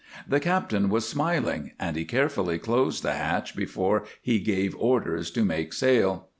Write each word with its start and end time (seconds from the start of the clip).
The 0.27 0.39
captain 0.39 0.89
was 0.89 1.07
smiling, 1.07 1.73
and 1.79 1.95
he 1.95 2.05
carefully 2.05 2.57
closed 2.57 3.03
the 3.03 3.13
hatch 3.13 3.55
before 3.55 4.05
he 4.19 4.39
gave 4.39 4.75
orders 4.79 5.29
to 5.29 5.45
make 5.45 5.73
sail. 5.73 6.27